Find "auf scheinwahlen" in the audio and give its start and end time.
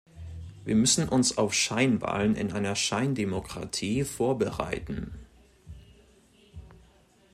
1.37-2.33